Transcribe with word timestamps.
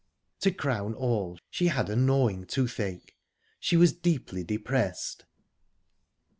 To 0.39 0.49
crown 0.51 0.95
all, 0.95 1.37
she 1.51 1.67
had 1.67 1.87
a 1.87 1.95
gnawing 1.95 2.45
toothache. 2.47 3.15
She 3.59 3.77
was 3.77 3.93
deeply 3.93 4.43
depressed. 4.43 5.25